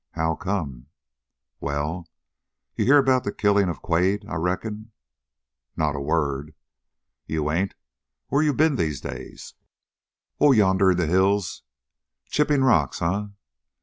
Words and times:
"How 0.13 0.33
come?" 0.35 0.87
"Well, 1.59 2.07
you 2.75 2.85
hear 2.85 2.97
about 2.97 3.23
the 3.23 3.31
killing 3.31 3.69
of 3.69 3.83
Quade, 3.83 4.25
I 4.27 4.33
reckon?" 4.33 4.91
"Not 5.77 5.95
a 5.95 5.99
word." 5.99 6.55
"You 7.27 7.51
ain't? 7.51 7.75
Where 8.29 8.41
you 8.41 8.55
been 8.55 8.77
these 8.77 8.99
days?" 8.99 9.53
"Oh, 10.39 10.53
yonder 10.53 10.89
in 10.89 10.97
the 10.97 11.05
hills." 11.05 11.61
"Chipping 12.31 12.63
rocks, 12.63 12.99
eh? 12.99 13.25